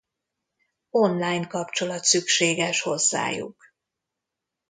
Online 0.95 1.47
kapcsolat 1.47 2.03
szükséges 2.03 2.81
hozzájuk. 2.81 3.73